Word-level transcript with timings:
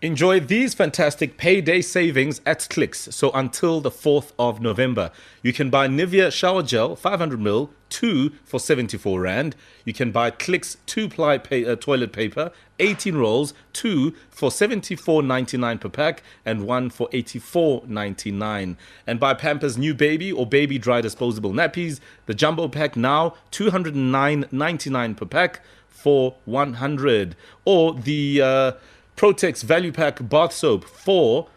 Enjoy 0.00 0.38
these 0.38 0.74
fantastic 0.74 1.36
payday 1.36 1.80
savings 1.80 2.40
at 2.46 2.68
Clicks. 2.70 3.12
So 3.12 3.32
until 3.32 3.80
the 3.80 3.90
4th 3.90 4.30
of 4.38 4.60
November, 4.60 5.10
you 5.42 5.52
can 5.52 5.70
buy 5.70 5.88
Nivea 5.88 6.30
shower 6.30 6.62
gel 6.62 6.94
500ml, 6.94 7.70
2 7.88 8.30
for 8.44 8.60
74 8.60 9.20
rand. 9.20 9.56
You 9.84 9.92
can 9.92 10.12
buy 10.12 10.30
Clicks 10.30 10.76
2-ply 10.86 11.38
pay, 11.38 11.64
uh, 11.66 11.74
toilet 11.74 12.12
paper, 12.12 12.52
18 12.78 13.16
rolls, 13.16 13.54
2 13.72 14.14
for 14.30 14.50
74.99 14.50 15.80
per 15.80 15.88
pack 15.88 16.22
and 16.46 16.64
1 16.64 16.90
for 16.90 17.08
84.99. 17.08 18.76
And 19.04 19.18
buy 19.18 19.34
Pampers 19.34 19.76
new 19.76 19.94
baby 19.94 20.30
or 20.30 20.46
baby 20.46 20.78
dry 20.78 21.00
disposable 21.00 21.50
nappies, 21.50 21.98
the 22.26 22.34
jumbo 22.34 22.68
pack 22.68 22.94
now 22.94 23.34
209.99 23.50 25.16
per 25.16 25.26
pack 25.26 25.60
for 25.88 26.36
100 26.44 27.34
or 27.64 27.94
the 27.94 28.40
uh, 28.40 28.72
Protex 29.18 29.64
Value 29.64 29.90
Pack 29.90 30.28
Bath 30.28 30.52
Soap, 30.52 30.84
four 30.84 31.48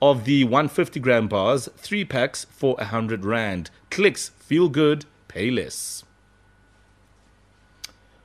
of 0.00 0.24
the 0.24 0.42
150 0.44 0.98
gram 1.00 1.28
bars, 1.28 1.68
three 1.76 2.02
packs 2.02 2.46
for 2.48 2.76
100 2.76 3.26
Rand. 3.26 3.68
Clicks, 3.90 4.30
feel 4.38 4.70
good, 4.70 5.04
pay 5.28 5.50
less. 5.50 6.02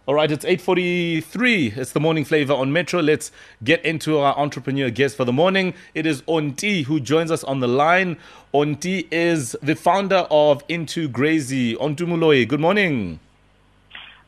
All 0.06 0.16
right, 0.16 0.32
it's 0.32 0.46
8:43. 0.46 1.74
It's 1.76 1.92
the 1.92 2.00
Morning 2.00 2.24
Flava 2.24 2.56
on 2.56 2.72
Metro. 2.72 3.02
Let's 3.02 3.34
get 3.66 3.84
into 3.84 4.18
our 4.18 4.34
entrepreneur 4.38 4.90
guest 4.90 5.18
for 5.18 5.26
the 5.26 5.34
morning. 5.34 5.74
It 5.94 6.06
is 6.06 6.22
Onti 6.22 6.86
who 6.86 7.02
joins 7.02 7.32
us 7.32 7.44
on 7.44 7.60
the 7.60 7.68
line. 7.68 8.16
Onti 8.54 9.10
is 9.12 9.58
the 9.62 9.76
founder 9.76 10.26
of 10.32 10.64
Into 10.70 11.10
Grazing. 11.10 11.76
Onti 11.80 12.08
Molloyi, 12.08 12.48
good 12.48 12.62
morning. 12.62 13.20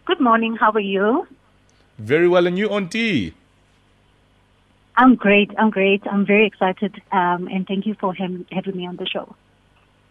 Good 0.03 0.19
morning. 0.19 0.57
How 0.57 0.71
are 0.71 0.81
you? 0.81 1.25
Very 1.97 2.27
well, 2.27 2.45
and 2.45 2.57
you, 2.57 2.67
Onti? 2.67 3.31
I'm 4.97 5.15
great. 5.15 5.51
I'm 5.57 5.69
great. 5.69 6.01
I'm 6.07 6.25
very 6.25 6.47
excited. 6.47 7.01
Um, 7.11 7.47
and 7.47 7.67
thank 7.67 7.85
you 7.85 7.93
for 7.93 8.13
him, 8.13 8.45
having 8.51 8.75
me 8.75 8.87
on 8.87 8.97
the 8.97 9.05
show. 9.05 9.35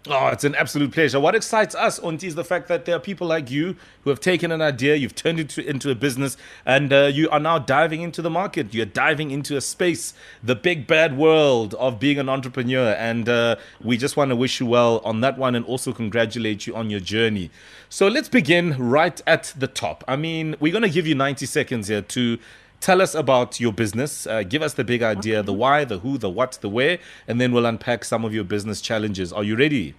Oh, 0.08 0.28
it's 0.28 0.44
an 0.44 0.54
absolute 0.54 0.92
pleasure. 0.92 1.18
What 1.18 1.34
excites 1.34 1.74
us, 1.74 1.98
Onti, 1.98 2.24
is 2.24 2.36
the 2.36 2.44
fact 2.44 2.68
that 2.68 2.84
there 2.84 2.94
are 2.94 3.00
people 3.00 3.26
like 3.26 3.50
you 3.50 3.74
who 4.02 4.10
have 4.10 4.20
taken 4.20 4.52
an 4.52 4.62
idea, 4.62 4.94
you've 4.94 5.16
turned 5.16 5.40
it 5.40 5.48
to, 5.50 5.68
into 5.68 5.90
a 5.90 5.96
business, 5.96 6.36
and 6.64 6.92
uh, 6.92 7.10
you 7.12 7.28
are 7.30 7.40
now 7.40 7.58
diving 7.58 8.02
into 8.02 8.22
the 8.22 8.30
market. 8.30 8.72
You're 8.72 8.86
diving 8.86 9.32
into 9.32 9.56
a 9.56 9.60
space, 9.60 10.14
the 10.44 10.54
big 10.54 10.86
bad 10.86 11.18
world 11.18 11.74
of 11.74 11.98
being 11.98 12.20
an 12.20 12.28
entrepreneur. 12.28 12.92
And 12.92 13.28
uh, 13.28 13.56
we 13.82 13.96
just 13.96 14.16
want 14.16 14.28
to 14.28 14.36
wish 14.36 14.60
you 14.60 14.66
well 14.66 15.00
on 15.04 15.22
that 15.22 15.38
one 15.38 15.56
and 15.56 15.64
also 15.64 15.92
congratulate 15.92 16.68
you 16.68 16.76
on 16.76 16.88
your 16.88 17.00
journey. 17.00 17.50
So 17.88 18.06
let's 18.06 18.28
begin 18.28 18.76
right 18.78 19.20
at 19.26 19.52
the 19.56 19.66
top. 19.66 20.04
I 20.06 20.14
mean, 20.14 20.54
we're 20.60 20.72
going 20.72 20.82
to 20.82 20.88
give 20.88 21.08
you 21.08 21.16
90 21.16 21.46
seconds 21.46 21.88
here 21.88 22.02
to 22.02 22.38
Tell 22.80 23.00
us 23.00 23.14
about 23.14 23.58
your 23.58 23.72
business. 23.72 24.26
Uh, 24.26 24.42
give 24.42 24.62
us 24.62 24.74
the 24.74 24.84
big 24.84 25.02
idea, 25.02 25.42
the 25.42 25.52
why, 25.52 25.84
the 25.84 25.98
who, 25.98 26.18
the 26.18 26.30
what, 26.30 26.58
the 26.60 26.68
where, 26.68 26.98
and 27.26 27.40
then 27.40 27.52
we'll 27.52 27.66
unpack 27.66 28.04
some 28.04 28.24
of 28.24 28.34
your 28.34 28.44
business 28.44 28.80
challenges. 28.80 29.32
Are 29.32 29.42
you 29.42 29.56
ready? 29.56 29.94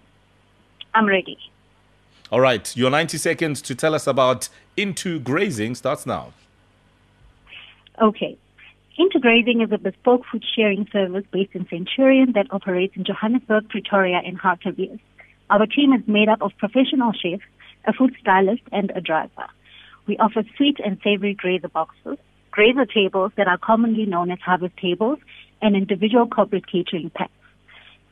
I'm 0.93 1.05
ready. 1.05 1.37
All 2.31 2.41
right. 2.41 2.75
Your 2.75 2.89
90 2.89 3.17
seconds 3.17 3.61
to 3.63 3.75
tell 3.75 3.95
us 3.95 4.07
about 4.07 4.49
Into 4.75 5.19
Grazing 5.19 5.75
starts 5.75 6.05
now. 6.05 6.33
Okay. 8.01 8.37
Into 8.97 9.19
Grazing 9.19 9.61
is 9.61 9.71
a 9.71 9.77
bespoke 9.77 10.23
food 10.31 10.43
sharing 10.55 10.87
service 10.91 11.23
based 11.31 11.53
in 11.53 11.67
Centurion 11.67 12.33
that 12.33 12.47
operates 12.51 12.95
in 12.95 13.03
Johannesburg, 13.03 13.69
Pretoria, 13.69 14.21
and 14.25 14.37
Hartbeespoort. 14.39 14.99
Our 15.49 15.65
team 15.65 15.93
is 15.93 16.01
made 16.07 16.27
up 16.27 16.41
of 16.41 16.51
professional 16.57 17.13
chefs, 17.13 17.43
a 17.85 17.93
food 17.93 18.15
stylist, 18.19 18.63
and 18.71 18.91
a 18.95 19.01
driver. 19.01 19.47
We 20.05 20.17
offer 20.17 20.43
sweet 20.57 20.79
and 20.83 20.97
savory 21.03 21.33
grazer 21.33 21.69
boxes, 21.69 22.17
grazer 22.57 22.87
tables 22.87 23.31
that 23.37 23.47
are 23.47 23.59
commonly 23.59 24.03
known 24.07 24.31
as 24.31 24.39
harvest 24.39 24.75
tables, 24.77 25.19
and 25.61 25.75
individual 25.75 26.25
corporate 26.25 26.65
catering 26.65 27.11
packs. 27.11 27.31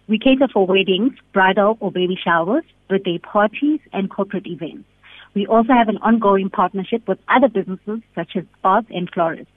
We 0.07 0.19
cater 0.19 0.47
for 0.53 0.67
weddings, 0.67 1.13
bridal 1.33 1.77
or 1.79 1.91
baby 1.91 2.15
showers, 2.23 2.63
birthday 2.87 3.17
parties, 3.17 3.79
and 3.91 4.07
corporate 4.07 4.45
events. 4.45 4.87
We 5.33 5.47
also 5.47 5.73
have 5.73 5.89
an 5.89 5.97
ongoing 5.97 6.51
partnership 6.51 7.07
with 7.07 7.17
other 7.27 7.49
businesses 7.49 8.01
such 8.13 8.35
as 8.35 8.43
spas 8.59 8.83
and 8.91 9.09
florists. 9.11 9.51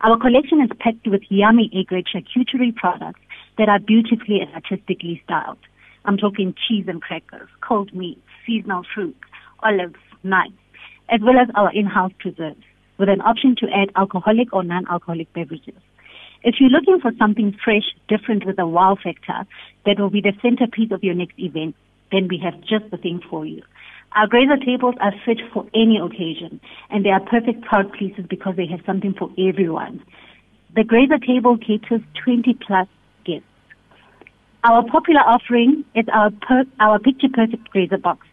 Our 0.00 0.18
collection 0.18 0.60
is 0.62 0.70
packed 0.80 1.06
with 1.06 1.22
yummy 1.28 1.70
A-grade 1.72 2.06
charcuterie 2.12 2.74
products 2.74 3.20
that 3.56 3.68
are 3.68 3.78
beautifully 3.78 4.40
and 4.40 4.52
artistically 4.52 5.22
styled. 5.24 5.58
I'm 6.06 6.16
talking 6.16 6.56
cheese 6.66 6.86
and 6.88 7.00
crackers, 7.00 7.50
cold 7.60 7.94
meat, 7.94 8.20
seasonal 8.44 8.82
fruits, 8.92 9.20
olives, 9.62 10.02
nuts, 10.24 10.58
as 11.08 11.20
well 11.22 11.38
as 11.38 11.48
our 11.54 11.72
in-house 11.72 12.12
preserves 12.18 12.64
with 12.98 13.08
an 13.08 13.20
option 13.20 13.54
to 13.56 13.66
add 13.72 13.90
alcoholic 13.96 14.52
or 14.52 14.62
non-alcoholic 14.62 15.32
beverages. 15.32 15.74
If 16.42 16.56
you're 16.60 16.70
looking 16.70 17.00
for 17.00 17.12
something 17.18 17.56
fresh, 17.64 17.94
different 18.08 18.46
with 18.46 18.58
a 18.58 18.66
wow 18.66 18.96
factor 19.02 19.46
that 19.86 19.98
will 19.98 20.10
be 20.10 20.20
the 20.20 20.32
centerpiece 20.40 20.92
of 20.92 21.02
your 21.02 21.14
next 21.14 21.38
event, 21.38 21.74
then 22.12 22.28
we 22.28 22.38
have 22.38 22.60
just 22.60 22.90
the 22.90 22.96
thing 22.96 23.20
for 23.28 23.44
you. 23.44 23.62
Our 24.12 24.26
grazer 24.26 24.56
tables 24.56 24.94
are 25.00 25.12
fit 25.24 25.38
for 25.52 25.66
any 25.74 25.98
occasion 25.98 26.60
and 26.90 27.04
they 27.04 27.10
are 27.10 27.20
perfect 27.20 27.64
crowd 27.64 27.92
pleasers 27.92 28.26
because 28.26 28.56
they 28.56 28.66
have 28.66 28.80
something 28.86 29.14
for 29.14 29.30
everyone. 29.38 30.02
The 30.74 30.84
grazer 30.84 31.18
table 31.18 31.58
caters 31.58 32.02
20 32.24 32.54
plus 32.66 32.88
guests. 33.24 33.44
Our 34.64 34.82
popular 34.84 35.20
offering 35.20 35.84
is 35.94 36.06
our, 36.12 36.30
per- 36.30 36.66
our 36.80 36.98
picture 36.98 37.28
perfect 37.32 37.68
grazer 37.70 37.98
box. 37.98 38.26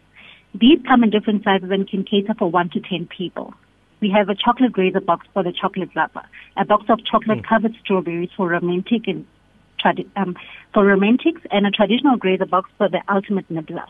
These 0.54 0.78
come 0.86 1.04
in 1.04 1.10
different 1.10 1.44
sizes 1.44 1.70
and 1.70 1.88
can 1.88 2.04
cater 2.04 2.34
for 2.38 2.50
1 2.50 2.70
to 2.70 2.80
10 2.80 3.08
people. 3.16 3.52
We 4.00 4.10
have 4.10 4.28
a 4.28 4.34
chocolate 4.34 4.72
grazer 4.72 5.00
box 5.00 5.26
for 5.32 5.42
the 5.42 5.52
chocolate 5.52 5.94
lover, 5.96 6.22
a 6.56 6.64
box 6.64 6.84
of 6.88 7.04
chocolate 7.04 7.46
covered 7.46 7.72
mm. 7.72 7.80
strawberries 7.80 8.30
for 8.36 8.48
romantic 8.48 9.08
and 9.08 9.26
tradi- 9.82 10.08
um, 10.16 10.36
for 10.74 10.84
romantics, 10.84 11.40
and 11.50 11.66
a 11.66 11.70
traditional 11.70 12.16
grazer 12.16 12.46
box 12.46 12.70
for 12.76 12.88
the 12.88 13.00
ultimate 13.08 13.50
nibbler. 13.50 13.86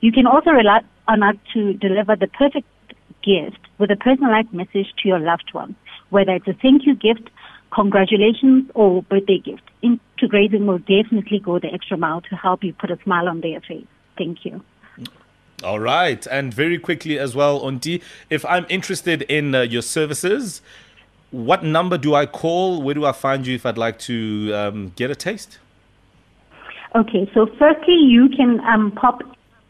You 0.00 0.12
can 0.12 0.26
also 0.26 0.50
rely 0.50 0.82
on 1.08 1.22
us 1.22 1.36
to 1.54 1.72
deliver 1.74 2.16
the 2.16 2.28
perfect 2.28 2.68
gift 3.22 3.58
with 3.78 3.90
a 3.90 3.96
personalized 3.96 4.52
message 4.52 4.86
to 5.02 5.08
your 5.08 5.18
loved 5.18 5.50
one, 5.52 5.74
whether 6.10 6.32
it's 6.32 6.46
a 6.46 6.54
thank 6.54 6.86
you 6.86 6.94
gift, 6.94 7.28
congratulations, 7.74 8.70
or 8.74 9.02
birthday 9.02 9.38
gift. 9.38 9.62
Into 9.82 10.28
Grazing 10.28 10.66
will 10.66 10.78
definitely 10.78 11.40
go 11.40 11.58
the 11.58 11.72
extra 11.72 11.96
mile 11.96 12.20
to 12.22 12.36
help 12.36 12.62
you 12.62 12.72
put 12.72 12.90
a 12.90 12.98
smile 13.02 13.28
on 13.28 13.40
their 13.40 13.60
face. 13.60 13.86
Thank 14.16 14.44
you. 14.44 14.62
All 15.64 15.80
right. 15.80 16.26
And 16.30 16.52
very 16.52 16.78
quickly 16.78 17.18
as 17.18 17.34
well, 17.34 17.60
Onti, 17.60 18.02
if 18.28 18.44
I'm 18.44 18.66
interested 18.68 19.22
in 19.22 19.54
uh, 19.54 19.62
your 19.62 19.82
services, 19.82 20.60
what 21.30 21.64
number 21.64 21.96
do 21.98 22.14
I 22.14 22.26
call? 22.26 22.82
Where 22.82 22.94
do 22.94 23.06
I 23.06 23.12
find 23.12 23.46
you 23.46 23.54
if 23.54 23.64
I'd 23.64 23.78
like 23.78 23.98
to 24.00 24.52
um, 24.54 24.92
get 24.96 25.10
a 25.10 25.14
taste? 25.14 25.58
Okay, 26.94 27.30
so 27.34 27.46
firstly, 27.58 27.94
you 27.94 28.28
can 28.28 28.60
um, 28.60 28.92
pop 28.92 29.22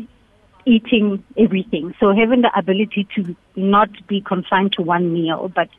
eating 0.65 1.23
everything. 1.37 1.95
So, 1.99 2.13
having 2.13 2.41
the 2.41 2.51
ability 2.57 3.07
to 3.15 3.35
not 3.55 3.89
be 4.07 4.19
confined 4.19 4.73
to 4.73 4.81
one 4.81 5.13
meal, 5.13 5.47
but, 5.47 5.69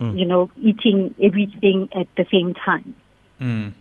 mm. 0.00 0.18
you 0.18 0.24
know, 0.24 0.50
eating 0.62 1.14
everything 1.22 1.90
at 1.94 2.06
the 2.16 2.24
same 2.32 2.54
time. 2.54 2.94
Mm. 3.38 3.74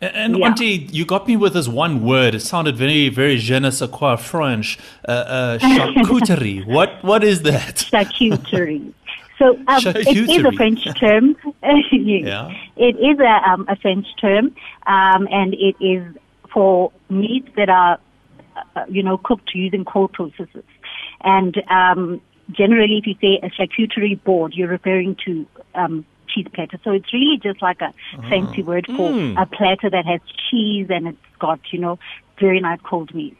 And 0.00 0.38
yeah. 0.38 0.50
Onti, 0.50 0.92
you 0.92 1.04
got 1.04 1.26
me 1.26 1.36
with 1.36 1.54
this 1.54 1.68
one 1.68 2.04
word. 2.04 2.34
It 2.34 2.40
sounded 2.40 2.76
very, 2.76 3.08
very 3.08 3.36
je 3.38 3.58
ne 3.58 3.70
sais 3.70 3.88
quoi 3.90 4.16
French. 4.16 4.78
Uh, 5.08 5.12
uh, 5.12 5.58
charcuterie. 5.58 6.66
what, 6.74 7.02
what 7.02 7.24
is 7.24 7.42
that? 7.42 7.76
Charcuterie. 7.76 8.92
So 9.36 9.56
um, 9.66 9.82
it 9.84 10.30
is 10.30 10.44
a 10.44 10.52
French 10.52 10.84
term. 10.98 11.36
yeah. 11.92 12.50
It 12.76 12.96
is 12.96 13.18
a, 13.18 13.50
um, 13.50 13.66
a 13.68 13.74
French 13.74 14.06
term, 14.20 14.54
um, 14.86 15.26
and 15.28 15.54
it 15.54 15.74
is 15.80 16.04
for 16.52 16.92
meats 17.10 17.48
that 17.56 17.68
are, 17.68 17.98
uh, 18.76 18.84
you 18.88 19.02
know, 19.02 19.18
cooked 19.18 19.52
using 19.52 19.84
cold 19.84 20.12
processes. 20.12 20.62
And 21.22 21.60
um, 21.68 22.20
generally, 22.52 22.98
if 22.98 23.06
you 23.08 23.16
say 23.20 23.40
a 23.42 23.50
charcuterie 23.50 24.22
board, 24.22 24.54
you're 24.54 24.68
referring 24.68 25.16
to 25.24 25.46
um, 25.74 26.06
cheese 26.34 26.46
platter. 26.52 26.78
So 26.82 26.90
it's 26.90 27.12
really 27.12 27.38
just 27.38 27.62
like 27.62 27.80
a 27.80 27.92
oh. 28.18 28.22
fancy 28.22 28.62
word 28.62 28.86
for 28.86 29.10
mm. 29.10 29.40
a 29.40 29.46
platter 29.46 29.90
that 29.90 30.06
has 30.06 30.20
cheese 30.50 30.88
and 30.90 31.08
it's 31.08 31.18
got, 31.38 31.60
you 31.72 31.78
know, 31.78 31.98
very 32.38 32.60
nice 32.60 32.80
cold 32.82 33.14
meat. 33.14 33.36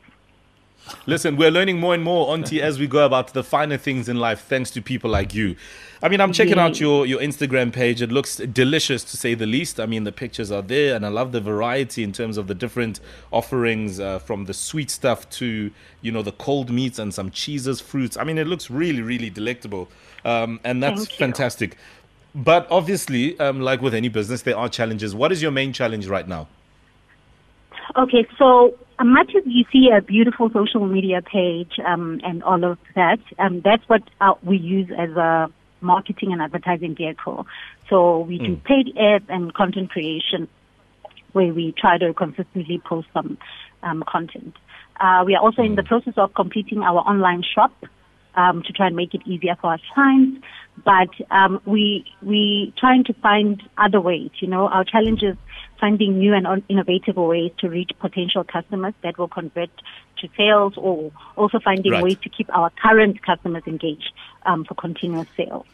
Listen, 1.07 1.37
we're 1.37 1.51
learning 1.51 1.81
more 1.81 1.95
and 1.95 2.03
more, 2.03 2.29
Onti, 2.29 2.61
as 2.61 2.79
we 2.79 2.87
go 2.87 3.07
about 3.07 3.33
the 3.33 3.43
finer 3.43 3.79
things 3.79 4.07
in 4.07 4.19
life, 4.19 4.43
thanks 4.43 4.71
to 4.73 4.83
people 4.83 5.11
like 5.11 5.35
you. 5.35 5.57
I 6.03 6.11
mean, 6.11 6.21
I'm 6.21 6.33
checking 6.33 6.59
out 6.59 6.79
your, 6.79 7.07
your 7.07 7.21
Instagram 7.21 7.73
page. 7.73 8.03
It 8.03 8.13
looks 8.13 8.37
delicious, 8.37 9.03
to 9.05 9.17
say 9.17 9.33
the 9.33 9.47
least. 9.47 9.81
I 9.81 9.87
mean, 9.87 10.05
the 10.05 10.13
pictures 10.13 10.51
are 10.51 10.61
there, 10.61 10.95
and 10.95 11.07
I 11.07 11.09
love 11.09 11.33
the 11.33 11.41
variety 11.41 12.03
in 12.03 12.13
terms 12.13 12.37
of 12.37 12.49
the 12.49 12.55
different 12.55 13.01
offerings, 13.33 13.99
uh, 13.99 14.19
from 14.19 14.45
the 14.45 14.53
sweet 14.53 14.91
stuff 14.91 15.29
to, 15.31 15.71
you 16.03 16.13
know, 16.13 16.21
the 16.21 16.33
cold 16.33 16.71
meats 16.71 16.99
and 16.99 17.15
some 17.15 17.31
cheeses, 17.31 17.81
fruits. 17.81 18.19
I 18.19 18.25
mean, 18.25 18.37
it 18.37 18.47
looks 18.47 18.69
really, 18.69 19.01
really 19.01 19.31
delectable, 19.31 19.89
um, 20.27 20.61
and 20.65 20.83
that's 20.83 21.07
fantastic. 21.17 21.79
But 22.35 22.67
obviously, 22.71 23.39
um, 23.39 23.61
like 23.61 23.81
with 23.81 23.95
any 23.95 24.09
business, 24.09 24.43
there 24.43 24.57
are 24.57 24.69
challenges. 24.69 25.15
What 25.15 25.31
is 25.31 25.41
your 25.41 25.53
main 25.53 25.73
challenge 25.73 26.09
right 26.09 26.27
now? 26.27 26.49
Okay, 27.97 28.27
so 28.39 28.77
much 29.03 29.33
as 29.37 29.45
you 29.47 29.65
see 29.73 29.91
a 29.91 30.01
beautiful 30.01 30.51
social 30.51 30.87
media 30.87 31.23
page 31.23 31.79
um, 31.87 32.21
and 32.25 32.43
all 32.43 32.65
of 32.65 32.79
that, 32.97 33.21
um, 33.39 33.61
that's 33.61 33.89
what 33.89 34.03
uh, 34.21 34.35
we 34.43 34.57
use 34.57 34.91
as 34.97 35.11
a 35.11 35.51
marketing 35.81 36.33
and 36.33 36.43
advertising 36.43 36.97
vehicle. 36.97 37.47
So 37.89 38.21
we 38.21 38.39
mm. 38.39 38.47
do 38.47 38.57
paid 38.57 38.97
ads 38.99 39.27
and 39.29 39.55
content 39.55 39.91
creation, 39.91 40.49
where 41.33 41.53
we 41.53 41.73
try 41.73 41.99
to 41.99 42.15
consistently 42.15 42.81
post 42.85 43.07
some 43.13 43.39
um, 43.83 44.03
content. 44.09 44.57
Uh, 44.99 45.23
we 45.27 45.37
are 45.37 45.43
also 45.43 45.63
mm. 45.63 45.67
in 45.67 45.75
the 45.75 45.83
hmm. 45.83 45.89
process 45.89 46.15
of 46.17 46.35
completing 46.35 46.83
our 46.83 46.99
online 47.01 47.43
shop 47.43 47.73
um, 48.37 48.63
to 48.63 48.73
try 48.73 48.87
and 48.87 48.97
make 48.97 49.15
it 49.15 49.23
easier 49.27 49.57
for 49.61 49.71
our 49.71 49.79
clients. 49.95 50.43
But 50.85 51.11
um, 51.31 51.61
we 51.65 52.05
we 52.21 52.73
trying 52.77 53.05
to 53.05 53.13
find 53.15 53.63
other 53.79 54.01
ways. 54.01 54.31
You 54.41 54.49
know, 54.49 54.69
our 54.69 54.85
challenge 54.85 55.23
is 55.23 55.37
finding 55.81 56.19
new 56.19 56.35
and 56.35 56.63
innovative 56.69 57.17
ways 57.17 57.53
to 57.59 57.69
reach 57.69 57.91
potential 58.01 58.43
customers 58.45 58.95
that 59.03 59.19
will 59.19 59.29
convert 59.29 59.71
to 60.19 60.29
sales, 60.37 60.75
or 60.77 61.13
also 61.37 61.61
finding 61.61 61.93
right. 61.93 62.03
ways 62.03 62.19
to 62.23 62.29
keep 62.29 62.49
our 62.57 62.71
current 62.71 63.23
customers 63.23 63.63
engaged 63.67 64.13
um, 64.47 64.65
for 64.65 64.75
continuous 64.75 65.29
sales. 65.37 65.67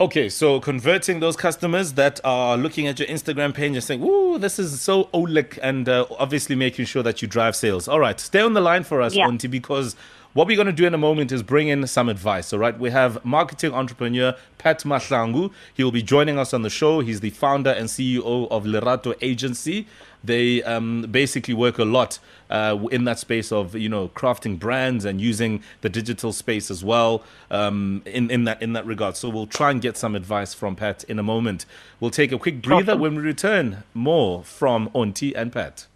Okay, 0.00 0.28
so 0.28 0.58
converting 0.58 1.20
those 1.20 1.36
customers 1.36 1.92
that 1.92 2.18
are 2.24 2.56
looking 2.56 2.88
at 2.88 2.98
your 2.98 3.06
Instagram 3.06 3.54
page 3.54 3.72
and 3.72 3.84
saying, 3.84 4.02
"Ooh, 4.02 4.36
this 4.36 4.58
is 4.58 4.80
so 4.80 5.08
Oleg," 5.12 5.60
and 5.62 5.88
uh, 5.88 6.06
obviously 6.18 6.56
making 6.56 6.86
sure 6.86 7.04
that 7.04 7.22
you 7.22 7.28
drive 7.28 7.54
sales. 7.54 7.86
All 7.86 8.00
right, 8.00 8.18
stay 8.18 8.40
on 8.40 8.54
the 8.54 8.60
line 8.60 8.82
for 8.82 9.00
us, 9.00 9.14
yeah. 9.14 9.28
Onti, 9.28 9.48
because 9.48 9.94
what 10.32 10.46
we're 10.46 10.56
going 10.56 10.66
to 10.66 10.72
do 10.72 10.86
in 10.86 10.94
a 10.94 10.98
moment 10.98 11.30
is 11.30 11.42
bring 11.42 11.68
in 11.68 11.86
some 11.86 12.08
advice. 12.08 12.52
All 12.52 12.58
right, 12.58 12.78
we 12.78 12.90
have 12.90 13.22
marketing 13.24 13.74
entrepreneur 13.74 14.34
Pat 14.58 14.80
Mahlangu. 14.80 15.52
He 15.74 15.84
will 15.84 15.92
be 15.92 16.02
joining 16.02 16.38
us 16.38 16.54
on 16.54 16.62
the 16.62 16.70
show. 16.70 17.00
He's 17.00 17.20
the 17.20 17.30
founder 17.30 17.70
and 17.70 17.88
CEO 17.88 18.48
of 18.50 18.64
Lerato 18.64 19.14
Agency. 19.20 19.86
They 20.24 20.62
um, 20.62 21.02
basically 21.10 21.54
work 21.54 21.78
a 21.78 21.84
lot 21.84 22.18
uh, 22.48 22.78
in 22.90 23.04
that 23.04 23.18
space 23.18 23.50
of 23.50 23.74
you 23.74 23.88
know 23.88 24.08
crafting 24.08 24.58
brands 24.58 25.04
and 25.04 25.20
using 25.20 25.62
the 25.80 25.88
digital 25.88 26.32
space 26.32 26.70
as 26.70 26.84
well 26.84 27.24
um, 27.50 28.02
in 28.06 28.30
in 28.30 28.44
that 28.44 28.62
in 28.62 28.72
that 28.72 28.86
regard. 28.86 29.16
So 29.16 29.28
we'll 29.28 29.46
try 29.46 29.70
and 29.70 29.82
get 29.82 29.96
some 29.96 30.14
advice 30.14 30.54
from 30.54 30.76
Pat 30.76 31.04
in 31.04 31.18
a 31.18 31.22
moment. 31.22 31.66
We'll 32.00 32.10
take 32.10 32.32
a 32.32 32.38
quick 32.38 32.62
breather 32.62 32.96
when 32.96 33.16
we 33.16 33.22
return. 33.22 33.82
More 33.94 34.44
from 34.44 34.88
Onti 34.90 35.32
and 35.34 35.52
Pat. 35.52 35.86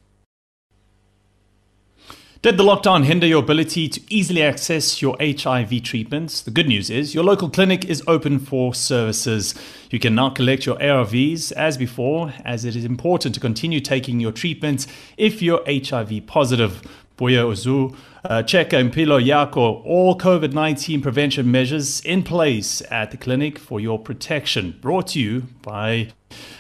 Did 2.47 2.59
the 2.59 2.63
lockdown 2.63 3.03
hinder 3.03 3.27
your 3.27 3.43
ability 3.43 3.89
to 3.89 4.01
easily 4.09 4.41
access 4.41 5.03
your 5.03 5.17
HIV 5.21 5.83
treatments? 5.83 6.41
The 6.41 6.53
good 6.53 6.69
news 6.69 6.91
is 6.91 7.13
your 7.13 7.25
local 7.25 7.51
clinic 7.51 7.85
is 7.87 8.05
open 8.07 8.39
for 8.39 8.73
services. 8.73 9.53
You 9.91 9.99
can 9.99 10.15
now 10.15 10.31
collect 10.31 10.65
your 10.65 10.77
ARVs 10.77 11.51
as 11.51 11.77
before, 11.77 12.33
as 12.45 12.65
it 12.65 12.77
is 12.77 12.85
important 12.85 13.35
to 13.35 13.41
continue 13.41 13.81
taking 13.81 14.21
your 14.21 14.31
treatments 14.31 14.87
if 15.17 15.43
you're 15.43 15.61
HIV 15.67 16.29
positive. 16.29 16.83
Boya 17.19 17.51
Uzu, 17.51 17.97
uh, 18.23 18.45
Cheka 18.45 18.79
Impilo 18.81 19.21
Yako, 19.21 19.85
all 19.85 20.17
COVID 20.17 20.53
19 20.53 21.03
prevention 21.03 21.51
measures 21.51 22.01
in 22.03 22.23
place 22.23 22.81
at 22.93 23.11
the 23.11 23.17
clinic 23.17 23.59
for 23.59 23.81
your 23.81 23.99
protection. 23.99 24.79
Brought 24.81 25.09
to 25.09 25.21
you 25.21 25.49
by 25.63 26.13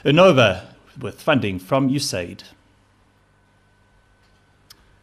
Anova 0.04 0.64
with 1.00 1.22
funding 1.22 1.60
from 1.60 1.88
USAID. 1.88 2.42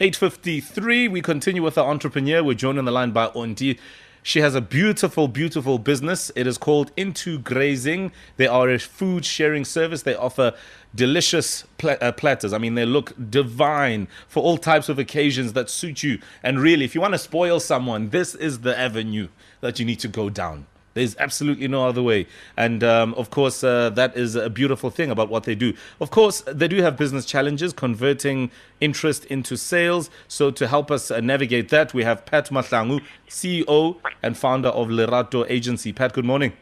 8.53, 0.01 1.11
we 1.11 1.21
continue 1.21 1.61
with 1.61 1.77
our 1.77 1.87
entrepreneur. 1.87 2.43
We're 2.43 2.55
joined 2.55 2.79
on 2.79 2.85
the 2.85 2.91
line 2.91 3.11
by 3.11 3.27
Onti. 3.27 3.77
She 4.23 4.39
has 4.39 4.55
a 4.55 4.61
beautiful, 4.61 5.27
beautiful 5.27 5.77
business. 5.77 6.31
It 6.35 6.47
is 6.47 6.57
called 6.57 6.91
Into 6.97 7.37
Grazing. 7.37 8.11
They 8.37 8.47
are 8.47 8.69
a 8.71 8.79
food 8.79 9.23
sharing 9.23 9.63
service. 9.63 10.01
They 10.01 10.15
offer 10.15 10.53
delicious 10.95 11.65
pl- 11.77 11.97
uh, 12.01 12.11
platters. 12.13 12.53
I 12.53 12.57
mean, 12.57 12.73
they 12.73 12.85
look 12.85 13.13
divine 13.29 14.07
for 14.27 14.41
all 14.41 14.57
types 14.57 14.89
of 14.89 14.97
occasions 14.97 15.53
that 15.53 15.69
suit 15.69 16.01
you. 16.01 16.19
And 16.41 16.59
really, 16.59 16.85
if 16.85 16.95
you 16.95 17.01
want 17.01 17.13
to 17.13 17.19
spoil 17.19 17.59
someone, 17.59 18.09
this 18.09 18.33
is 18.33 18.61
the 18.61 18.77
avenue 18.77 19.27
that 19.61 19.77
you 19.77 19.85
need 19.85 19.99
to 19.99 20.07
go 20.07 20.29
down. 20.29 20.65
There's 20.93 21.15
absolutely 21.17 21.67
no 21.67 21.87
other 21.87 22.03
way. 22.03 22.27
And 22.55 22.83
um, 22.83 23.13
of 23.15 23.29
course, 23.29 23.63
uh, 23.63 23.89
that 23.91 24.15
is 24.15 24.35
a 24.35 24.49
beautiful 24.49 24.89
thing 24.89 25.09
about 25.09 25.29
what 25.29 25.43
they 25.43 25.55
do. 25.55 25.73
Of 25.99 26.11
course, 26.11 26.41
they 26.41 26.67
do 26.67 26.81
have 26.83 26.97
business 26.97 27.25
challenges, 27.25 27.73
converting 27.73 28.51
interest 28.79 29.25
into 29.25 29.57
sales. 29.57 30.09
So, 30.27 30.51
to 30.51 30.67
help 30.67 30.91
us 30.91 31.09
uh, 31.09 31.19
navigate 31.19 31.69
that, 31.69 31.93
we 31.93 32.03
have 32.03 32.25
Pat 32.25 32.49
Mahlangu, 32.49 33.01
CEO 33.27 33.97
and 34.21 34.37
founder 34.37 34.69
of 34.69 34.89
Lerato 34.89 35.45
Agency. 35.49 35.93
Pat, 35.93 36.13
good 36.13 36.25
morning. 36.25 36.53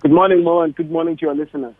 Good 0.00 0.12
morning, 0.12 0.42
Mo, 0.42 0.60
and 0.60 0.74
good 0.74 0.90
morning 0.90 1.16
to 1.18 1.26
your 1.26 1.34
listeners. 1.34 1.74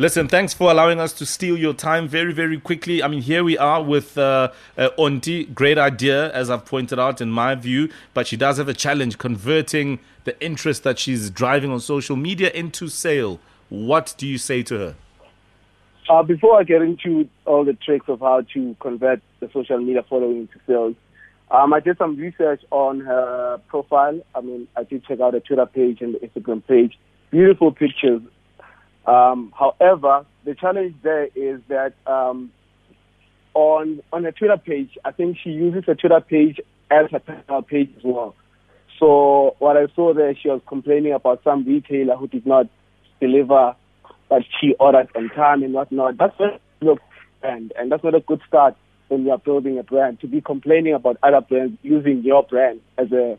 Listen, 0.00 0.28
thanks 0.28 0.54
for 0.54 0.70
allowing 0.70 0.98
us 0.98 1.12
to 1.12 1.26
steal 1.26 1.58
your 1.58 1.74
time 1.74 2.08
very, 2.08 2.32
very 2.32 2.58
quickly. 2.58 3.02
I 3.02 3.08
mean, 3.08 3.20
here 3.20 3.44
we 3.44 3.58
are 3.58 3.82
with 3.82 4.16
uh, 4.16 4.50
uh, 4.78 4.88
Onti. 4.98 5.52
Great 5.52 5.76
idea, 5.76 6.32
as 6.32 6.48
I've 6.48 6.64
pointed 6.64 6.98
out, 6.98 7.20
in 7.20 7.30
my 7.30 7.54
view. 7.54 7.90
But 8.14 8.26
she 8.26 8.38
does 8.38 8.56
have 8.56 8.66
a 8.66 8.72
challenge 8.72 9.18
converting 9.18 9.98
the 10.24 10.42
interest 10.42 10.84
that 10.84 10.98
she's 10.98 11.28
driving 11.28 11.70
on 11.70 11.80
social 11.80 12.16
media 12.16 12.50
into 12.52 12.88
sale. 12.88 13.40
What 13.68 14.14
do 14.16 14.26
you 14.26 14.38
say 14.38 14.62
to 14.62 14.78
her? 14.78 14.94
Uh, 16.08 16.22
before 16.22 16.58
I 16.58 16.62
get 16.62 16.80
into 16.80 17.28
all 17.44 17.66
the 17.66 17.74
tricks 17.74 18.06
of 18.08 18.20
how 18.20 18.40
to 18.54 18.76
convert 18.80 19.20
the 19.40 19.50
social 19.52 19.80
media 19.80 20.02
following 20.08 20.38
into 20.38 20.58
sales, 20.66 20.96
um, 21.50 21.74
I 21.74 21.80
did 21.80 21.98
some 21.98 22.16
research 22.16 22.62
on 22.70 23.00
her 23.00 23.60
profile. 23.68 24.18
I 24.34 24.40
mean, 24.40 24.66
I 24.78 24.84
did 24.84 25.04
check 25.04 25.20
out 25.20 25.34
her 25.34 25.40
Twitter 25.40 25.66
page 25.66 26.00
and 26.00 26.14
the 26.14 26.26
Instagram 26.26 26.66
page. 26.66 26.98
Beautiful 27.30 27.70
pictures 27.70 28.22
um, 29.06 29.52
however, 29.58 30.26
the 30.44 30.54
challenge 30.54 30.94
there 31.02 31.28
is 31.34 31.60
that 31.68 31.94
um, 32.06 32.50
on 33.54 34.02
on 34.12 34.24
her 34.24 34.32
Twitter 34.32 34.56
page, 34.56 34.98
I 35.04 35.12
think 35.12 35.38
she 35.42 35.50
uses 35.50 35.84
her 35.86 35.94
Twitter 35.94 36.20
page 36.20 36.60
as 36.90 37.10
her 37.10 37.18
personal 37.18 37.62
page 37.62 37.90
as 37.96 38.04
well. 38.04 38.34
So 38.98 39.56
what 39.58 39.76
I 39.76 39.86
saw 39.94 40.12
there, 40.12 40.34
she 40.34 40.48
was 40.48 40.60
complaining 40.66 41.12
about 41.12 41.42
some 41.42 41.64
retailer 41.64 42.16
who 42.16 42.28
did 42.28 42.46
not 42.46 42.66
deliver 43.20 43.74
what 44.28 44.42
she 44.60 44.74
ordered 44.78 45.08
on 45.16 45.30
time 45.30 45.62
and 45.62 45.72
whatnot. 45.72 46.18
That's 46.18 46.38
not 46.38 46.60
a 46.82 46.96
brand, 47.40 47.72
and 47.78 47.90
that's 47.90 48.04
not 48.04 48.14
a 48.14 48.20
good 48.20 48.40
start 48.46 48.76
when 49.08 49.24
you 49.24 49.30
are 49.30 49.38
building 49.38 49.78
a 49.78 49.82
brand. 49.82 50.20
To 50.20 50.26
be 50.26 50.42
complaining 50.42 50.92
about 50.92 51.16
other 51.22 51.40
brands 51.40 51.78
using 51.82 52.22
your 52.22 52.42
brand 52.42 52.80
as 52.98 53.10
a 53.12 53.38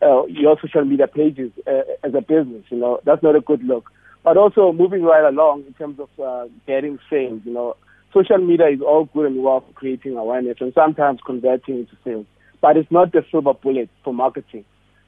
uh, 0.00 0.26
your 0.26 0.58
social 0.60 0.84
media 0.84 1.08
pages 1.08 1.50
uh, 1.66 1.82
as 2.04 2.14
a 2.14 2.20
business, 2.20 2.64
you 2.68 2.78
know, 2.78 3.00
that's 3.04 3.22
not 3.22 3.34
a 3.34 3.40
good 3.40 3.64
look 3.64 3.90
but 4.26 4.36
also 4.36 4.72
moving 4.72 5.04
right 5.04 5.24
along 5.24 5.62
in 5.68 5.72
terms 5.74 6.00
of 6.00 6.08
uh, 6.20 6.48
getting 6.66 6.98
sales. 7.08 7.40
You 7.44 7.52
know, 7.52 7.76
social 8.12 8.38
media 8.38 8.66
is 8.66 8.80
all 8.80 9.08
good 9.14 9.26
and 9.26 9.40
well 9.40 9.60
for 9.60 9.72
creating 9.74 10.16
awareness 10.16 10.56
and 10.58 10.72
sometimes 10.74 11.20
converting 11.24 11.78
into 11.78 11.96
sales, 12.02 12.26
but 12.60 12.76
it's 12.76 12.90
not 12.90 13.12
the 13.12 13.24
silver 13.30 13.54
bullet 13.54 13.88
for 14.02 14.12
marketing. 14.12 14.64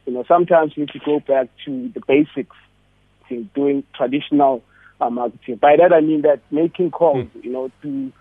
You 0.07 0.13
know, 0.13 0.25
sometimes 0.29 0.75
you 0.77 0.85
need 0.85 0.93
to 0.93 1.01
go 1.05 1.19
back 1.19 1.49
to 1.65 1.91
the 1.93 2.01
basics, 2.07 2.55
in 3.29 3.51
doing 3.57 3.83
traditional 3.95 4.63
uh, 5.01 5.11
marketing. 5.11 5.57
By 5.57 5.75
that 5.79 5.93
I 5.93 6.01
mean 6.01 6.23
that 6.23 6.41
making 6.53 6.93
calls, 6.93 7.27
mm. 7.27 7.45
you 7.45 7.51
know, 7.51 7.73
to 7.83 8.13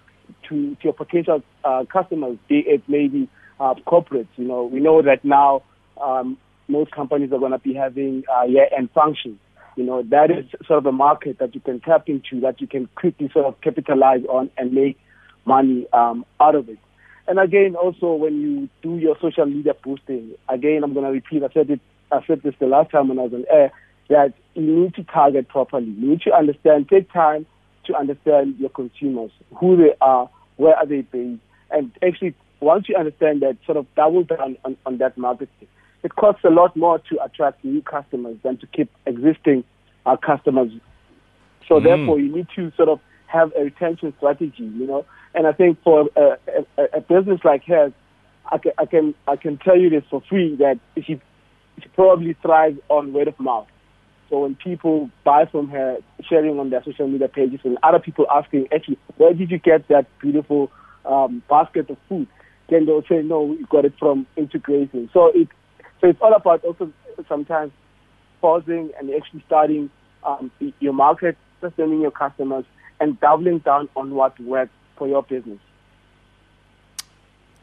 to, 0.49 0.75
to 0.75 0.83
your 0.83 0.93
potential 0.93 1.43
uh, 1.63 1.85
customers, 1.93 2.39
be 2.49 2.63
it 2.65 2.81
maybe 2.87 3.29
uh, 3.59 3.75
corporates. 3.85 4.27
You 4.35 4.45
know, 4.45 4.63
we 4.65 4.79
know 4.79 5.03
that 5.03 5.23
now 5.23 5.61
um, 6.01 6.39
most 6.67 6.89
companies 6.89 7.31
are 7.31 7.39
going 7.39 7.51
to 7.51 7.59
be 7.59 7.75
having 7.75 8.23
uh, 8.35 8.45
year-end 8.45 8.89
functions 8.95 9.37
you 9.77 9.83
know, 9.83 10.03
that 10.09 10.31
is 10.31 10.45
sort 10.67 10.79
of 10.79 10.85
a 10.87 10.91
market 10.91 11.39
that 11.39 11.53
you 11.53 11.61
can 11.61 11.79
tap 11.79 12.09
into, 12.09 12.41
that 12.41 12.59
you 12.59 12.67
can 12.67 12.87
quickly 12.95 13.29
sort 13.31 13.45
of 13.45 13.59
capitalize 13.61 14.23
on 14.27 14.49
and 14.57 14.73
make 14.73 14.99
money 15.45 15.87
um, 15.93 16.25
out 16.41 16.55
of 16.55 16.67
it. 16.67 16.79
And 17.27 17.39
again, 17.39 17.75
also 17.75 18.13
when 18.13 18.41
you 18.41 18.69
do 18.81 18.97
your 18.97 19.15
social 19.21 19.45
media 19.45 19.73
posting, 19.73 20.31
again, 20.49 20.83
I'm 20.83 20.93
going 20.93 21.05
to 21.05 21.11
repeat, 21.11 21.43
I 21.43 21.53
said 21.53 21.69
it, 21.69 21.79
I 22.11 22.25
said 22.25 22.41
this 22.41 22.55
the 22.59 22.65
last 22.65 22.91
time 22.91 23.09
when 23.09 23.19
I 23.19 23.23
was 23.23 23.33
on 23.33 23.45
air, 23.51 23.71
that 24.09 24.33
you 24.55 24.63
need 24.63 24.95
to 24.95 25.03
target 25.03 25.47
properly. 25.47 25.85
You 25.85 26.11
need 26.11 26.21
to 26.21 26.33
understand, 26.33 26.89
take 26.89 27.11
time 27.11 27.45
to 27.85 27.95
understand 27.95 28.55
your 28.57 28.69
consumers, 28.69 29.31
who 29.55 29.77
they 29.77 29.93
are, 30.01 30.29
where 30.55 30.75
are 30.75 30.85
they 30.85 31.01
based, 31.01 31.41
and 31.69 31.91
actually, 32.01 32.33
once 32.59 32.87
you 32.89 32.95
understand 32.95 33.41
that, 33.41 33.57
sort 33.65 33.77
of 33.77 33.85
double 33.95 34.23
down 34.23 34.57
on, 34.65 34.77
on 34.85 34.97
that 34.97 35.17
marketing 35.17 35.67
it 36.03 36.15
costs 36.15 36.43
a 36.43 36.49
lot 36.49 36.75
more 36.75 36.99
to 37.09 37.23
attract 37.23 37.63
new 37.63 37.81
customers 37.81 38.37
than 38.43 38.57
to 38.57 38.67
keep 38.67 38.89
existing 39.05 39.63
uh, 40.05 40.17
customers. 40.17 40.71
So 41.67 41.79
mm. 41.79 41.83
therefore, 41.83 42.19
you 42.19 42.35
need 42.35 42.47
to 42.55 42.71
sort 42.77 42.89
of 42.89 42.99
have 43.27 43.51
a 43.57 43.63
retention 43.63 44.13
strategy, 44.17 44.53
you 44.63 44.87
know. 44.87 45.05
And 45.33 45.45
I 45.47 45.51
think 45.51 45.81
for 45.83 46.09
a, 46.15 46.37
a, 46.77 46.83
a 46.97 47.01
business 47.01 47.41
like 47.43 47.63
hers, 47.65 47.91
I 48.49 48.57
can, 48.57 48.71
I 48.77 48.85
can, 48.85 49.15
I 49.27 49.35
can 49.35 49.57
tell 49.57 49.77
you 49.77 49.89
this 49.89 50.03
for 50.09 50.21
free 50.29 50.55
that 50.55 50.79
she, 50.95 51.19
she 51.81 51.89
probably 51.93 52.33
thrives 52.41 52.79
on 52.89 53.11
word 53.11 53.27
of 53.27 53.39
mouth. 53.39 53.67
So 54.29 54.39
when 54.39 54.55
people 54.55 55.09
buy 55.23 55.45
from 55.45 55.69
her, 55.69 55.97
sharing 56.29 56.59
on 56.59 56.69
their 56.69 56.83
social 56.83 57.07
media 57.07 57.27
pages, 57.27 57.59
and 57.63 57.77
other 57.83 57.99
people 57.99 58.25
asking, 58.33 58.67
actually, 58.73 58.97
where 59.17 59.33
did 59.33 59.51
you 59.51 59.57
get 59.57 59.87
that 59.89 60.05
beautiful 60.19 60.71
um, 61.05 61.43
basket 61.49 61.89
of 61.89 61.97
food? 62.09 62.27
Then 62.69 62.85
they'll 62.85 63.03
say, 63.03 63.21
no, 63.21 63.43
we 63.43 63.65
got 63.69 63.85
it 63.85 63.93
from 63.97 64.27
Into 64.35 64.59
Grazing. 64.59 65.09
So 65.13 65.31
it, 65.33 65.47
so 65.99 66.07
it's 66.07 66.21
all 66.21 66.33
about 66.33 66.63
also 66.63 66.91
sometimes 67.27 67.71
pausing 68.41 68.91
and 68.99 69.09
actually 69.13 69.43
starting 69.45 69.89
um, 70.23 70.51
your 70.79 70.93
market, 70.93 71.37
sustaining 71.61 72.01
your 72.01 72.11
customers, 72.11 72.65
and 72.99 73.19
doubling 73.19 73.59
down 73.59 73.89
on 73.95 74.13
what 74.13 74.39
works 74.39 74.71
for 74.95 75.07
your 75.07 75.23
business. 75.23 75.59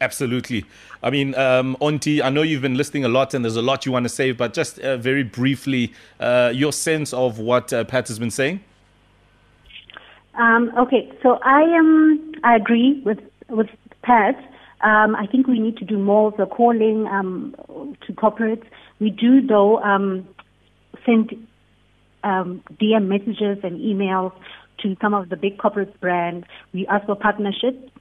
Absolutely. 0.01 0.65
I 1.01 1.09
mean, 1.09 1.35
um, 1.35 1.77
Onti, 1.79 2.21
I 2.21 2.29
know 2.29 2.41
you've 2.41 2.61
been 2.61 2.75
listening 2.75 3.05
a 3.05 3.07
lot 3.07 3.33
and 3.33 3.45
there's 3.45 3.55
a 3.55 3.61
lot 3.61 3.85
you 3.85 3.91
want 3.91 4.03
to 4.03 4.09
say, 4.09 4.33
but 4.33 4.53
just 4.53 4.77
uh, 4.79 4.97
very 4.97 5.23
briefly, 5.23 5.93
uh, 6.19 6.51
your 6.53 6.73
sense 6.73 7.13
of 7.13 7.39
what 7.39 7.71
uh, 7.71 7.85
Pat 7.85 8.09
has 8.09 8.19
been 8.19 8.31
saying? 8.31 8.59
Um, 10.33 10.73
okay, 10.77 11.09
so 11.23 11.39
I 11.43 11.63
um, 11.77 12.33
I 12.43 12.57
agree 12.57 13.01
with, 13.05 13.19
with 13.49 13.69
Pat. 14.01 14.35
Um, 14.81 15.15
I 15.15 15.25
think 15.31 15.47
we 15.47 15.59
need 15.59 15.77
to 15.77 15.85
do 15.85 15.97
more 15.97 16.27
of 16.27 16.37
the 16.37 16.45
calling 16.45 17.07
um, 17.07 17.55
to 18.05 18.13
corporates. 18.13 18.65
We 18.99 19.09
do, 19.09 19.45
though, 19.45 19.79
um, 19.79 20.27
send 21.05 21.31
um, 22.23 22.61
DM 22.81 23.07
messages 23.07 23.63
and 23.63 23.79
emails 23.79 24.33
to 24.81 24.95
some 25.01 25.13
of 25.13 25.29
the 25.29 25.37
big 25.37 25.57
corporate 25.57 25.99
brands. 25.99 26.45
We 26.73 26.85
ask 26.87 27.05
for 27.05 27.15
partnerships 27.15 27.91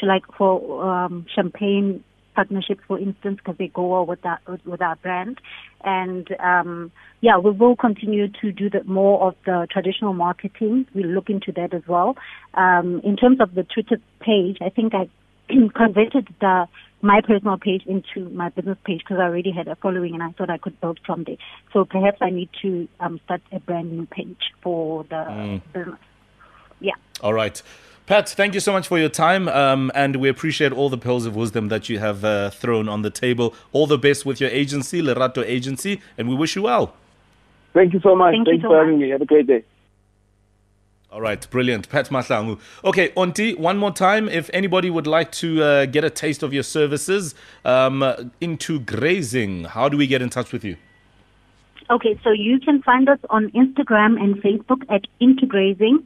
to 0.00 0.06
like 0.06 0.22
for 0.36 0.84
um, 0.84 1.26
champagne 1.34 2.04
partnerships, 2.34 2.82
for 2.86 2.98
instance, 3.00 3.38
because 3.38 3.56
they 3.58 3.66
go 3.68 3.86
well 3.86 4.06
with 4.06 4.22
that 4.22 4.40
with, 4.64 4.80
our 4.80 4.96
brand. 4.96 5.40
And 5.82 6.28
um, 6.38 6.92
yeah, 7.20 7.38
we 7.38 7.50
will 7.50 7.74
continue 7.74 8.28
to 8.40 8.52
do 8.52 8.70
the 8.70 8.84
more 8.84 9.26
of 9.26 9.34
the 9.44 9.66
traditional 9.70 10.12
marketing. 10.12 10.86
We'll 10.94 11.08
look 11.08 11.30
into 11.30 11.50
that 11.52 11.74
as 11.74 11.82
well. 11.88 12.16
Um, 12.54 13.00
in 13.02 13.16
terms 13.16 13.40
of 13.40 13.54
the 13.54 13.64
Twitter 13.64 13.96
page, 14.20 14.58
I 14.60 14.68
think 14.68 14.94
I 14.94 15.08
converted 15.74 16.28
the 16.40 16.66
my 17.00 17.20
personal 17.20 17.56
page 17.58 17.84
into 17.86 18.28
my 18.30 18.48
business 18.48 18.76
page 18.84 19.00
because 19.00 19.18
I 19.18 19.24
already 19.24 19.52
had 19.52 19.68
a 19.68 19.76
following 19.76 20.14
and 20.14 20.22
I 20.22 20.32
thought 20.32 20.50
I 20.50 20.58
could 20.58 20.80
build 20.80 20.98
from 21.06 21.24
there. 21.24 21.36
So 21.72 21.84
perhaps 21.84 22.18
I 22.20 22.30
need 22.30 22.48
to 22.62 22.88
um, 22.98 23.20
start 23.24 23.40
a 23.52 23.60
brand 23.60 23.92
new 23.92 24.06
page 24.06 24.52
for 24.62 25.04
the 25.04 25.14
mm. 25.14 25.62
business. 25.72 26.00
Yeah. 26.80 26.94
All 27.22 27.34
right. 27.34 27.62
Pat, 28.06 28.28
thank 28.30 28.54
you 28.54 28.60
so 28.60 28.72
much 28.72 28.88
for 28.88 28.98
your 28.98 29.10
time, 29.10 29.48
um, 29.48 29.92
and 29.94 30.16
we 30.16 30.30
appreciate 30.30 30.72
all 30.72 30.88
the 30.88 30.96
pearls 30.96 31.26
of 31.26 31.36
wisdom 31.36 31.68
that 31.68 31.90
you 31.90 31.98
have 31.98 32.24
uh, 32.24 32.48
thrown 32.48 32.88
on 32.88 33.02
the 33.02 33.10
table. 33.10 33.54
All 33.70 33.86
the 33.86 33.98
best 33.98 34.24
with 34.24 34.40
your 34.40 34.48
agency, 34.48 35.02
Lerato 35.02 35.44
Agency, 35.44 36.00
and 36.16 36.26
we 36.26 36.34
wish 36.34 36.56
you 36.56 36.62
well. 36.62 36.94
Thank 37.74 37.92
you 37.92 38.00
so 38.00 38.16
much. 38.16 38.32
Thank 38.32 38.48
Thanks 38.48 38.62
so 38.62 38.70
for 38.70 38.78
much. 38.78 38.86
having 38.86 38.98
me. 38.98 39.10
Have 39.10 39.20
a 39.20 39.26
great 39.26 39.46
day. 39.46 39.62
All 41.10 41.22
right, 41.22 41.48
brilliant. 41.50 41.88
Pat 41.88 42.10
Mahlangu. 42.10 42.60
Okay, 42.84 43.08
Onti, 43.10 43.58
one 43.58 43.78
more 43.78 43.92
time. 43.92 44.28
If 44.28 44.50
anybody 44.52 44.90
would 44.90 45.06
like 45.06 45.32
to 45.32 45.62
uh, 45.62 45.86
get 45.86 46.04
a 46.04 46.10
taste 46.10 46.42
of 46.42 46.52
your 46.52 46.62
services 46.62 47.34
um, 47.64 48.04
into 48.42 48.78
grazing, 48.78 49.64
how 49.64 49.88
do 49.88 49.96
we 49.96 50.06
get 50.06 50.20
in 50.20 50.28
touch 50.28 50.52
with 50.52 50.64
you? 50.64 50.76
Okay, 51.90 52.20
so 52.22 52.30
you 52.30 52.60
can 52.60 52.82
find 52.82 53.08
us 53.08 53.18
on 53.30 53.50
Instagram 53.52 54.22
and 54.22 54.36
Facebook 54.42 54.82
at 54.90 55.06
Into 55.20 55.46
Grazing, 55.46 56.04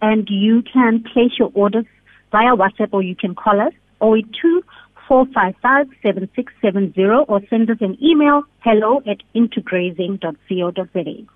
and 0.00 0.28
you 0.30 0.62
can 0.62 1.02
place 1.02 1.32
your 1.36 1.50
orders 1.54 1.86
via 2.30 2.54
WhatsApp 2.54 2.90
or 2.92 3.02
you 3.02 3.16
can 3.16 3.34
call 3.34 3.60
us 3.60 3.72
082 4.00 4.62
455 5.08 5.88
7670 6.02 7.02
or 7.28 7.40
send 7.50 7.68
us 7.68 7.78
an 7.80 7.98
email 8.00 8.44
hello 8.60 9.02
at 9.04 9.18
intograzing.co.za. 9.34 11.26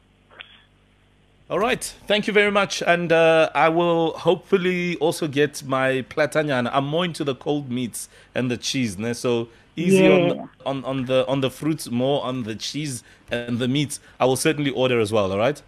All 1.48 1.60
right. 1.60 1.84
Thank 2.08 2.26
you 2.26 2.32
very 2.32 2.50
much. 2.50 2.82
And 2.82 3.12
uh, 3.12 3.50
I 3.54 3.68
will 3.68 4.14
hopefully 4.18 4.96
also 4.96 5.28
get 5.28 5.62
my 5.62 6.04
platanyana. 6.10 6.70
I'm 6.72 6.86
more 6.86 7.04
into 7.04 7.22
the 7.22 7.36
cold 7.36 7.70
meats 7.70 8.08
and 8.34 8.50
the 8.50 8.56
cheese. 8.56 8.98
Ne? 8.98 9.12
So 9.12 9.48
easy 9.76 9.98
yeah. 9.98 10.10
on, 10.10 10.28
the, 10.28 10.48
on, 10.66 10.84
on, 10.84 11.04
the, 11.04 11.26
on 11.28 11.40
the 11.42 11.50
fruits, 11.50 11.88
more 11.88 12.24
on 12.24 12.42
the 12.42 12.56
cheese 12.56 13.04
and 13.30 13.60
the 13.60 13.68
meats. 13.68 14.00
I 14.18 14.24
will 14.24 14.34
certainly 14.34 14.72
order 14.72 14.98
as 14.98 15.12
well. 15.12 15.30
All 15.30 15.38
right. 15.38 15.62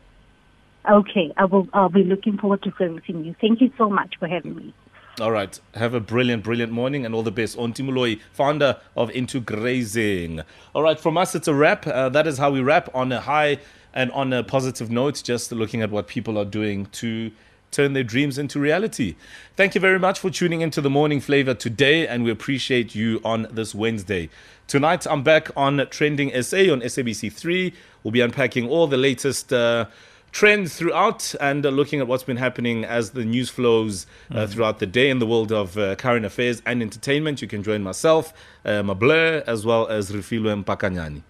Okay. 0.90 1.32
I 1.36 1.44
will, 1.44 1.68
I'll 1.72 1.88
be 1.88 2.02
looking 2.02 2.38
forward 2.38 2.62
to 2.62 2.74
servicing 2.76 3.24
you. 3.24 3.36
Thank 3.40 3.60
you 3.60 3.70
so 3.78 3.88
much 3.88 4.16
for 4.18 4.26
having 4.26 4.56
me. 4.56 4.74
All 5.20 5.30
right. 5.30 5.60
Have 5.74 5.94
a 5.94 6.00
brilliant, 6.00 6.42
brilliant 6.42 6.72
morning 6.72 7.06
and 7.06 7.14
all 7.14 7.22
the 7.22 7.30
best. 7.30 7.56
Onti 7.56 7.84
Molloyi, 7.84 8.18
founder 8.32 8.78
of 8.96 9.10
Into 9.10 9.38
Grazing. 9.38 10.40
All 10.74 10.82
right. 10.82 10.98
From 10.98 11.16
us, 11.16 11.36
it's 11.36 11.46
a 11.46 11.54
wrap. 11.54 11.86
Uh, 11.86 12.08
that 12.08 12.26
is 12.26 12.36
how 12.36 12.50
we 12.50 12.62
wrap 12.62 12.92
on 12.96 13.12
a 13.12 13.20
high 13.20 13.58
and 13.98 14.12
on 14.12 14.32
a 14.32 14.44
positive 14.44 14.92
note, 14.92 15.20
just 15.24 15.50
looking 15.50 15.82
at 15.82 15.90
what 15.90 16.06
people 16.06 16.38
are 16.38 16.44
doing 16.44 16.86
to 16.86 17.32
turn 17.72 17.94
their 17.94 18.04
dreams 18.04 18.38
into 18.38 18.60
reality. 18.60 19.16
Thank 19.56 19.74
you 19.74 19.80
very 19.80 19.98
much 19.98 20.20
for 20.20 20.30
tuning 20.30 20.60
into 20.60 20.80
the 20.80 20.88
Morning 20.88 21.20
Flava 21.20 21.56
today, 21.56 22.06
and 22.06 22.22
we 22.22 22.30
appreciate 22.30 22.94
you 22.94 23.20
on 23.24 23.48
this 23.50 23.74
Wednesday. 23.74 24.30
Tonight, 24.68 25.04
I'm 25.08 25.24
back 25.24 25.50
on 25.56 25.84
Trending 25.90 26.30
SA 26.42 26.70
on 26.72 26.80
SABC3. 26.80 27.74
We'll 28.04 28.12
be 28.12 28.20
unpacking 28.20 28.68
all 28.68 28.86
the 28.86 28.96
latest. 28.96 29.52
Uh, 29.52 29.86
trends 30.30 30.76
throughout 30.76 31.34
and 31.40 31.64
uh, 31.64 31.70
looking 31.70 32.00
at 32.00 32.06
what's 32.06 32.22
been 32.22 32.36
happening 32.36 32.84
as 32.84 33.12
the 33.12 33.24
news 33.24 33.48
flows 33.48 34.06
uh, 34.30 34.34
mm. 34.34 34.48
throughout 34.48 34.78
the 34.78 34.86
day 34.86 35.08
in 35.08 35.20
the 35.20 35.26
world 35.26 35.50
of 35.50 35.78
uh, 35.78 35.96
current 35.96 36.26
affairs 36.26 36.60
and 36.66 36.82
entertainment. 36.82 37.40
You 37.40 37.48
can 37.48 37.62
join 37.62 37.82
myself, 37.82 38.34
uh, 38.64 38.82
Mabler, 38.82 39.42
as 39.46 39.64
well 39.64 39.88
as 39.88 40.12
Rifilwe 40.12 40.62
Mpakanyani. 40.62 41.22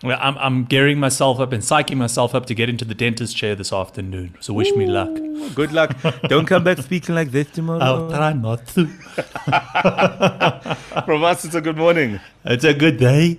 Well, 0.00 0.16
I'm, 0.20 0.38
I'm 0.38 0.64
gearing 0.64 1.00
myself 1.00 1.40
up 1.40 1.52
and 1.52 1.60
psyching 1.60 1.96
myself 1.96 2.32
up 2.32 2.46
to 2.46 2.54
get 2.54 2.68
into 2.68 2.84
the 2.84 2.94
dentist 2.94 3.36
chair 3.36 3.56
this 3.56 3.72
afternoon. 3.72 4.36
So 4.38 4.54
wish 4.54 4.70
Ooh, 4.70 4.76
me 4.76 4.86
luck. 4.86 5.10
Good 5.56 5.72
luck. 5.72 5.96
Don't 6.28 6.46
come 6.46 6.62
back 6.62 6.78
speaking 6.78 7.16
like 7.16 7.32
this 7.32 7.50
tomorrow. 7.50 7.80
I'll 7.80 8.08
try 8.08 8.32
not 8.32 8.64
to. 8.68 8.86
From 11.04 11.24
us, 11.24 11.44
it's 11.44 11.56
a 11.56 11.60
good 11.60 11.76
morning. 11.76 12.20
It's 12.44 12.62
a 12.62 12.74
good 12.74 12.98
day. 12.98 13.38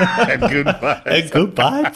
and 0.00 0.40
goodbye. 0.40 1.02
and 1.06 1.30
goodbye. 1.30 1.94